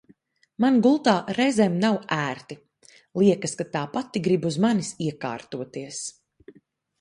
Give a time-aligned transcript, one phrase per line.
[0.63, 2.57] Man gultā reizēm nav ērti,
[3.23, 6.03] liekas, ka tā pati grib uz manis iekārtoties.